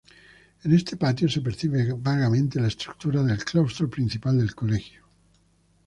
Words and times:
En 0.63 0.73
este 0.73 0.97
patio 0.97 1.29
se 1.29 1.41
percibe 1.41 1.93
vagamente 1.95 2.59
la 2.59 2.69
estructura 2.69 3.21
del 3.21 3.45
claustro 3.45 3.87
principal 3.87 4.35
del 4.39 4.55
Colegio. 4.55 5.03